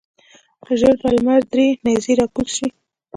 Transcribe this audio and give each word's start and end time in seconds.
ژر 0.79 0.95
به 1.01 1.09
لمر 1.15 1.41
درې 1.51 1.67
نیزې 1.85 2.13
راکوز 2.19 2.49
شي. 2.57 2.67